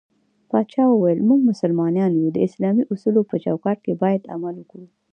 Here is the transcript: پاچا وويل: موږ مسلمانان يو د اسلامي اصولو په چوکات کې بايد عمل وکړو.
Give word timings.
پاچا 0.49 0.83
وويل: 0.89 1.19
موږ 1.29 1.39
مسلمانان 1.51 2.11
يو 2.21 2.29
د 2.33 2.37
اسلامي 2.47 2.83
اصولو 2.93 3.21
په 3.29 3.35
چوکات 3.45 3.77
کې 3.85 3.99
بايد 4.03 4.23
عمل 4.33 4.55
وکړو. 4.57 4.87